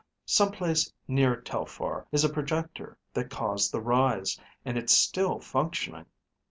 Some 0.25 0.51
place 0.51 0.91
near 1.07 1.39
Telphar 1.39 2.07
is 2.11 2.23
a 2.23 2.29
projector 2.29 2.97
that 3.13 3.29
caused 3.29 3.71
the 3.71 3.81
rise, 3.81 4.39
and 4.65 4.75
it's 4.75 4.95
still 4.97 5.39
functioning. 5.39 6.07